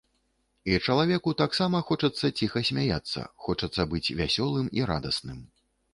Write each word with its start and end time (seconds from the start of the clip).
І 0.71 0.79
чалавеку 0.85 1.33
таксама 1.41 1.81
хочацца 1.89 2.31
ціха 2.37 2.63
смяяцца, 2.69 3.27
хочацца 3.49 3.81
быць 3.93 4.13
вясёлым 4.23 4.75
і 4.81 4.87
радасным. 4.95 5.39